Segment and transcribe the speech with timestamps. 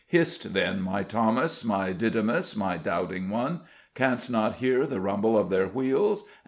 [0.07, 3.61] Hist, then, my Thomas, my Didymus, my doubting one!
[3.93, 6.23] Canst not hear the rumble of their wheels?